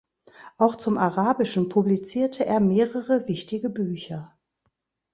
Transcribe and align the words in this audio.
Auch 0.57 0.77
zum 0.77 0.97
Arabischen 0.97 1.69
publizierte 1.69 2.43
er 2.43 2.59
mehrere 2.59 3.27
wichtige 3.27 3.69
Bücher. 3.69 4.35